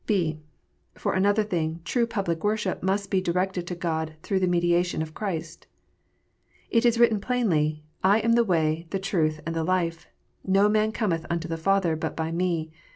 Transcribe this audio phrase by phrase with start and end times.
[0.07, 0.39] (b)
[0.95, 5.13] For another thing, true public worship must be directed to God through the mediation of
[5.13, 5.65] CJirist.
[6.71, 10.07] It is written plainly," I am the way, the truth, and the life:
[10.43, 12.71] no man cometh unto the Father, but by Me."